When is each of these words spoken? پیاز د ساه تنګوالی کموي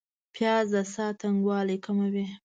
پیاز 0.35 0.67
د 0.73 0.75
ساه 0.93 1.11
تنګوالی 1.21 1.77
کموي 1.85 2.25